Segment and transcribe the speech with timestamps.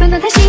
[0.00, 0.40] 私